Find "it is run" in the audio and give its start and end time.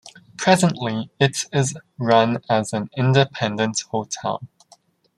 1.19-2.41